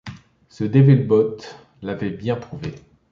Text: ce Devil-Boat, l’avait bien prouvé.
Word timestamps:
ce 0.49 0.63
Devil-Boat, 0.63 1.37
l’avait 1.83 2.09
bien 2.09 2.35
prouvé. 2.35 2.73